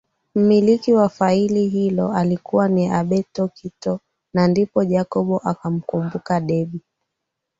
[0.35, 3.99] Mmiliki wa faili hilo alikuwa ni Alberto Kito
[4.33, 6.81] na ndipo Jacob akamkumbuka Debby